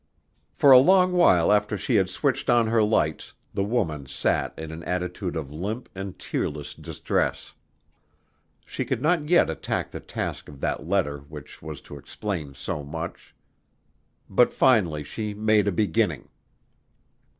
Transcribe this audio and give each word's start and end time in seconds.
For 0.55 0.71
a 0.71 0.79
long 0.79 1.11
while 1.11 1.51
after 1.51 1.77
she 1.77 1.93
had 1.97 2.09
switched 2.09 2.49
on 2.49 2.65
her 2.65 2.81
lights 2.81 3.33
the 3.53 3.63
woman 3.63 4.07
sat 4.07 4.51
in 4.57 4.71
an 4.71 4.81
attitude 4.81 5.35
of 5.35 5.51
limp 5.51 5.89
and 5.93 6.17
tearless 6.17 6.73
distress. 6.73 7.53
She 8.65 8.83
could 8.83 8.99
not 9.03 9.29
yet 9.29 9.47
attack 9.47 9.91
the 9.91 9.99
task 9.99 10.49
of 10.49 10.59
that 10.59 10.87
letter 10.87 11.19
which 11.19 11.61
was 11.61 11.81
to 11.81 11.97
explain 11.97 12.55
so 12.55 12.83
much. 12.83 13.35
But 14.27 14.51
finally 14.51 15.03
she 15.03 15.35
made 15.35 15.67
a 15.67 15.71
beginning. 15.71 16.29